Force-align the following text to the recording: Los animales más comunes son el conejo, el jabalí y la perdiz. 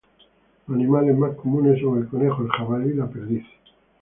Los 0.65 0.77
animales 0.79 1.15
más 1.15 1.35
comunes 1.35 1.79
son 1.79 1.99
el 1.99 2.07
conejo, 2.07 2.41
el 2.41 2.49
jabalí 2.49 2.89
y 2.89 2.93
la 2.95 3.07
perdiz. 3.07 3.45